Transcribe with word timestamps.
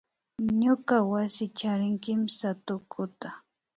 Ñuka 0.61 0.95
wasi 1.11 1.45
charin 1.57 1.95
kimsa 2.05 2.47
tukuta 2.65 3.29